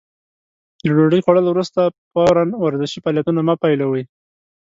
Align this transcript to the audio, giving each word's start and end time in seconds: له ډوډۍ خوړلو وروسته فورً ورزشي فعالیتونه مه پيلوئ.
له 0.85 0.91
ډوډۍ 0.97 1.19
خوړلو 1.25 1.49
وروسته 1.51 1.81
فورً 2.11 2.45
ورزشي 2.65 2.99
فعالیتونه 3.03 3.39
مه 3.47 3.55
پيلوئ. 3.63 4.03